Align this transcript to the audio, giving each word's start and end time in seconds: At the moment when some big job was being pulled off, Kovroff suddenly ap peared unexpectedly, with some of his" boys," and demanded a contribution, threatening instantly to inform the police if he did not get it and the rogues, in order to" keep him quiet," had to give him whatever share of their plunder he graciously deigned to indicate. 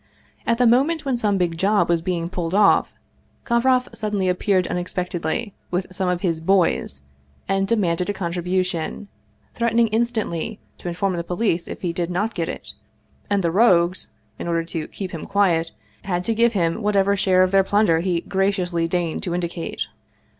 At 0.47 0.57
the 0.57 0.65
moment 0.65 1.05
when 1.05 1.15
some 1.15 1.37
big 1.37 1.59
job 1.59 1.87
was 1.87 2.01
being 2.01 2.27
pulled 2.27 2.55
off, 2.55 2.91
Kovroff 3.45 3.87
suddenly 3.93 4.31
ap 4.31 4.39
peared 4.39 4.65
unexpectedly, 4.67 5.53
with 5.69 5.85
some 5.91 6.09
of 6.09 6.21
his" 6.21 6.39
boys," 6.55 7.03
and 7.47 7.67
demanded 7.67 8.09
a 8.09 8.11
contribution, 8.13 9.09
threatening 9.53 9.89
instantly 9.89 10.59
to 10.79 10.87
inform 10.87 11.15
the 11.15 11.23
police 11.23 11.67
if 11.67 11.81
he 11.81 11.93
did 11.93 12.09
not 12.09 12.33
get 12.33 12.49
it 12.49 12.73
and 13.29 13.43
the 13.43 13.51
rogues, 13.51 14.07
in 14.39 14.47
order 14.47 14.63
to" 14.63 14.87
keep 14.87 15.11
him 15.11 15.27
quiet," 15.27 15.71
had 16.05 16.23
to 16.23 16.33
give 16.33 16.53
him 16.53 16.81
whatever 16.81 17.15
share 17.15 17.43
of 17.43 17.51
their 17.51 17.63
plunder 17.63 17.99
he 17.99 18.21
graciously 18.21 18.87
deigned 18.87 19.21
to 19.21 19.35
indicate. 19.35 19.85